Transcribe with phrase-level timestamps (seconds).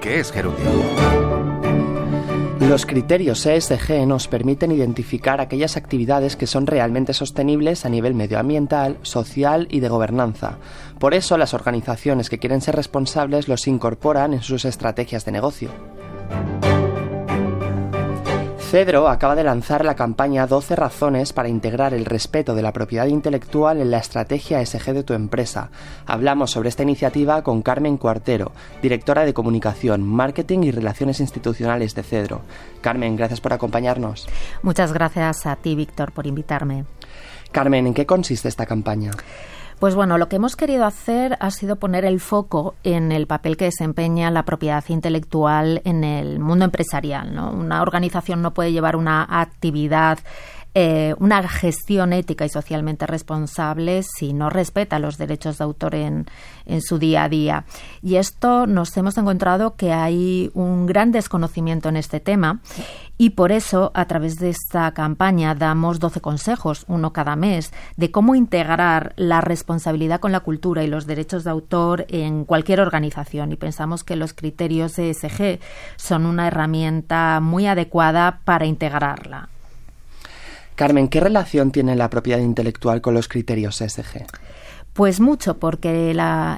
[0.00, 0.64] ¿qué es gerundio?
[2.60, 8.96] Los criterios ESG nos permiten identificar aquellas actividades que son realmente sostenibles a nivel medioambiental,
[9.02, 10.58] social y de gobernanza.
[11.00, 15.70] Por eso las organizaciones que quieren ser responsables los incorporan en sus estrategias de negocio.
[18.70, 23.06] Cedro acaba de lanzar la campaña 12 razones para integrar el respeto de la propiedad
[23.06, 25.70] intelectual en la estrategia ESG de tu empresa.
[26.06, 32.02] Hablamos sobre esta iniciativa con Carmen Cuartero, directora de Comunicación, Marketing y Relaciones Institucionales de
[32.02, 32.40] Cedro.
[32.80, 34.26] Carmen, gracias por acompañarnos.
[34.62, 36.84] Muchas gracias a ti, Víctor, por invitarme.
[37.52, 39.12] Carmen, ¿en qué consiste esta campaña?
[39.78, 43.56] Pues bueno, lo que hemos querido hacer ha sido poner el foco en el papel
[43.56, 47.38] que desempeña la propiedad intelectual en el mundo empresarial.
[47.38, 50.18] Una organización no puede llevar una actividad
[50.74, 56.26] eh, una gestión ética y socialmente responsable si no respeta los derechos de autor en,
[56.66, 57.64] en su día a día.
[58.02, 62.60] Y esto nos hemos encontrado que hay un gran desconocimiento en este tema
[63.16, 68.10] y por eso, a través de esta campaña, damos 12 consejos, uno cada mes, de
[68.10, 73.52] cómo integrar la responsabilidad con la cultura y los derechos de autor en cualquier organización.
[73.52, 75.60] Y pensamos que los criterios ESG
[75.96, 79.53] son una herramienta muy adecuada para integrarla.
[80.74, 84.26] Carmen, ¿qué relación tiene la propiedad intelectual con los criterios ESG?
[84.94, 86.56] Pues mucho, porque la,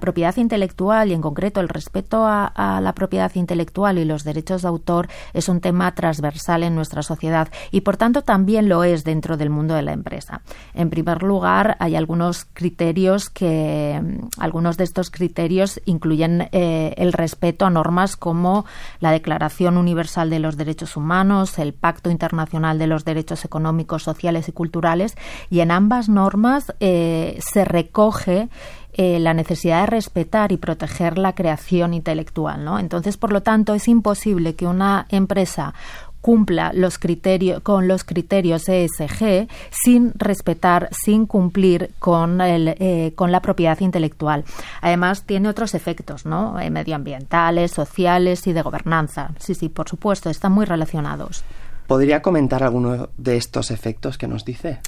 [0.00, 4.68] propiedad intelectual y en concreto el respeto a, la propiedad intelectual y los derechos de
[4.68, 9.36] autor es un tema transversal en nuestra sociedad y por tanto también lo es dentro
[9.36, 10.40] del mundo de la empresa.
[10.72, 14.00] En primer lugar, hay algunos criterios que,
[14.38, 18.64] algunos de estos criterios incluyen eh, el respeto a normas como
[19.00, 24.48] la Declaración Universal de los Derechos Humanos, el Pacto Internacional de los Derechos Económicos, Sociales
[24.48, 25.18] y Culturales
[25.50, 28.48] y en ambas normas eh, se recoge
[28.92, 32.78] eh, la necesidad de respetar y proteger la creación intelectual, ¿no?
[32.78, 35.74] Entonces, por lo tanto, es imposible que una empresa
[36.20, 43.30] cumpla los criterios con los criterios ESG sin respetar, sin cumplir con el, eh, con
[43.30, 44.44] la propiedad intelectual.
[44.80, 46.58] Además tiene otros efectos, ¿no?
[46.58, 49.30] Eh, medioambientales, sociales y de gobernanza.
[49.38, 51.44] Sí, sí, por supuesto, están muy relacionados.
[51.88, 54.80] ¿Podría comentar alguno de estos efectos que nos dice?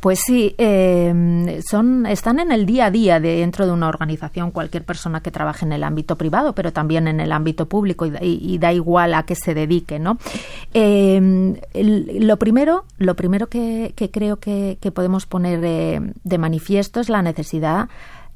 [0.00, 4.82] Pues sí, eh, son, están en el día a día dentro de una organización, cualquier
[4.82, 8.72] persona que trabaje en el ámbito privado, pero también en el ámbito público y, da
[8.72, 10.18] igual a qué se dedique, ¿no?
[10.74, 17.88] Eh, lo primero, lo primero que, creo que, podemos poner de manifiesto es la necesidad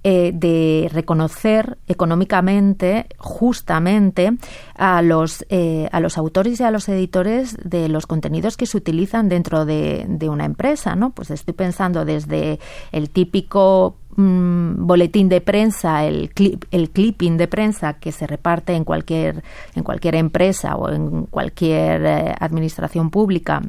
[0.05, 4.33] eh, de reconocer económicamente justamente
[4.75, 8.77] a los, eh, a los autores y a los editores de los contenidos que se
[8.77, 11.11] utilizan dentro de, una empresa, ¿no?
[11.11, 12.59] Pues estoy pensando desde
[12.91, 18.75] el típico mm, boletín de prensa, el, clip, el clipping de prensa que se reparte
[18.75, 19.45] en cualquier,
[19.77, 23.63] en cualquier empresa o en cualquier eh, administración pública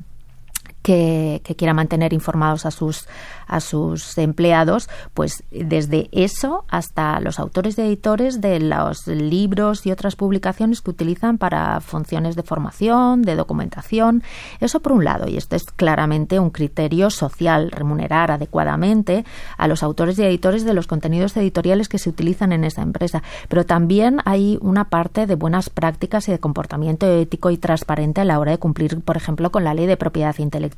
[0.83, 3.07] que, quiera mantener informados a sus,
[3.47, 9.91] a sus empleados, pues desde eso hasta los autores y editores de los libros y
[9.91, 14.23] otras publicaciones que utilizan para funciones de formación, de documentación.
[14.59, 19.23] Eso por un lado, y esto es claramente un criterio social, remunerar adecuadamente
[19.57, 23.23] a los autores y editores de los contenidos editoriales que se utilizan en esa empresa.
[23.47, 28.25] Pero también hay una parte de buenas prácticas y de comportamiento ético y transparente a
[28.25, 30.72] la hora de cumplir, por ejemplo, con la ley de propiedad intelectual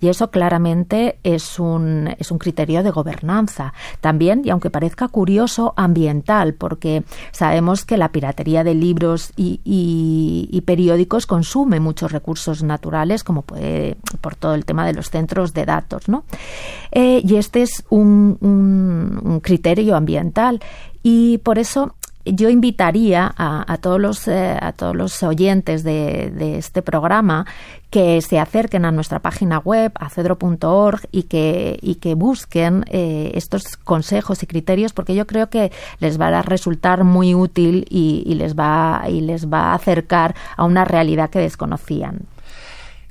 [0.00, 3.72] y eso claramente es un, es un criterio de gobernanza.
[4.00, 11.26] También, y aunque parezca curioso, ambiental, porque sabemos que la piratería de libros y, periódicos
[11.26, 16.08] consume muchos recursos naturales, como puede por todo el tema de los centros de datos.
[16.08, 16.24] ¿no?
[16.92, 20.60] Eh, y este es un, un criterio ambiental.
[21.02, 21.94] Y por eso
[22.32, 27.46] yo invitaría a, todos los eh, a todos los oyentes de, este programa
[27.90, 33.76] que se acerquen a nuestra página web acedro.org y que y que busquen eh, estos
[33.76, 38.54] consejos y criterios porque yo creo que les va a resultar muy útil y les
[38.54, 42.26] va y les va a acercar a una realidad que desconocían.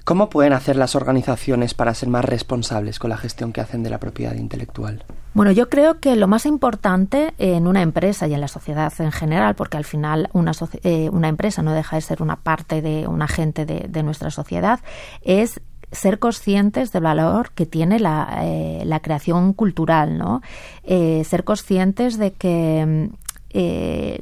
[0.07, 3.89] ¿Cómo pueden hacer las organizaciones para ser más responsables con la gestión que hacen de
[3.89, 5.03] la propiedad intelectual?
[5.33, 9.11] Bueno, yo creo que lo más importante en una empresa y en la sociedad en
[9.11, 13.21] general, porque al final una, eh, empresa no deja de ser una parte de un
[13.21, 14.79] agente de, nuestra sociedad,
[15.23, 15.59] es
[15.91, 20.41] ser conscientes del valor que tiene la, eh, creación cultural, ¿no?
[20.83, 23.09] Eh, ser conscientes de que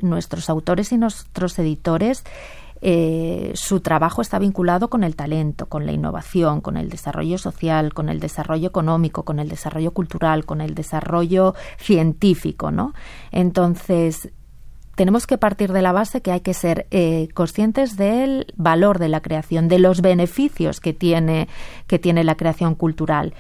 [0.02, 2.24] nuestros autores y nuestros editores
[2.88, 7.96] eh, su trabajo está vinculado con el talento, con la innovación, con el desarrollo social,
[7.96, 12.94] con el desarrollo económico, con el desarrollo cultural, con el desarrollo científico, ¿no?
[13.32, 14.30] Entonces,
[14.94, 19.10] tenemos que partir de la base que hay que ser eh, conscientes del valor de
[19.10, 21.48] la creación, de los beneficios que tiene,
[21.88, 23.34] que tiene la creación cultural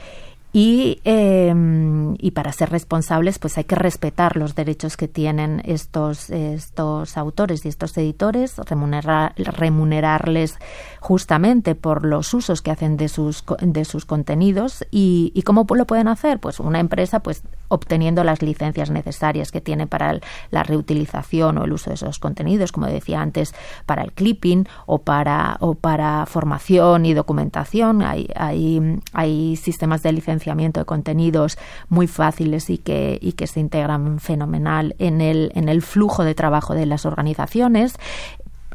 [0.57, 6.29] y, em, y, para ser responsables, pues hay que respetar los derechos que tienen estos,
[6.29, 10.57] estos autores y estos editores, remunerar, remunerarles
[11.01, 14.85] justamente por los usos que hacen de sus, de sus contenidos.
[14.91, 16.39] ¿Y, y cómo lo pueden hacer?
[16.39, 20.19] Pues una empresa, pues obteniendo las licencias necesarias que tiene para
[20.51, 23.53] la reutilización o el uso de esos contenidos, como decía antes,
[23.85, 28.01] para el clipping o para, o para formación y documentación.
[28.01, 31.57] Hay, hay, hay sistemas de licenciamiento de contenidos
[31.89, 36.35] muy fáciles y que, y que se integran fenomenal en el, en el flujo de
[36.35, 37.97] trabajo de las organizaciones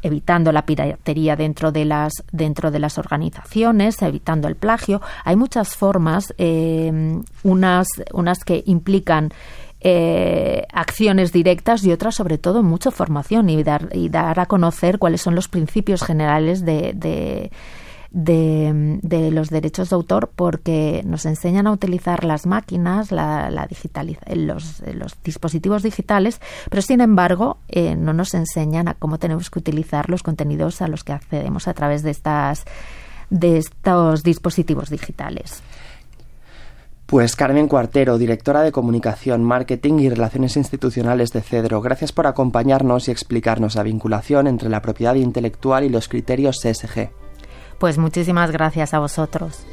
[0.02, 5.00] evitando la piratería dentro de las dentro de las organizaciones, evitando el plagio.
[5.24, 9.32] Hay muchas formas, eh, unas unas que implican
[9.82, 14.98] eh, acciones directas y otras sobre todo mucha formación y dar y dar a conocer
[14.98, 17.50] cuáles son los principios generales de de,
[18.12, 23.68] los derechos de autor porque nos enseñan a utilizar las máquinas, la, la
[24.34, 29.60] los, los, dispositivos digitales, pero sin embargo eh, no nos enseñan a cómo tenemos que
[29.60, 32.64] utilizar los contenidos a los que accedemos a través de estas
[33.30, 35.62] de estos dispositivos digitales.
[37.06, 43.08] Pues Carmen Cuartero, directora de Comunicación, Marketing y Relaciones Institucionales de Cedro, gracias por acompañarnos
[43.08, 47.19] y explicarnos la vinculación entre la propiedad intelectual y los criterios CSG.
[47.80, 49.64] Pues muchísimas gracias a vosotros.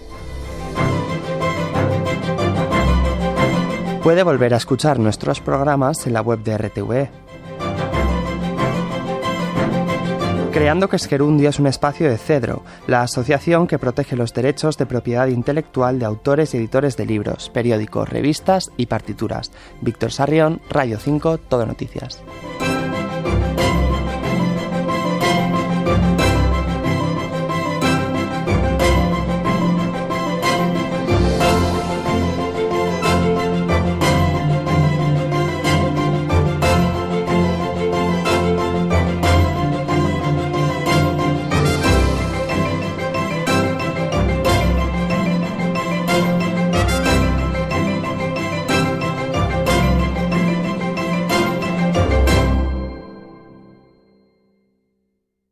[4.01, 7.09] Puede volver a escuchar nuestros programas en la web de RTV.
[10.53, 14.85] Creando que Esquerundio es un espacio de Cedro, la asociación que protege los derechos de
[14.85, 19.51] propiedad intelectual de autores y editores de libros, periódicos, revistas y partituras.
[19.81, 22.23] Víctor Sarrión, Radio 5, Todo Noticias.